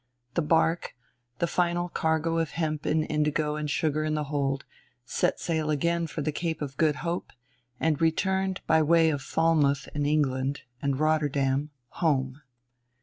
[0.33, 0.95] The barque,
[1.37, 4.65] the final cargo of hemp and indigo and sugar in the hold,
[5.05, 7.31] set sail again for the Cape of Good Hope,
[7.79, 11.69] and returned, by way of Falmouth in England and Rotterdam,
[12.01, 12.41] home.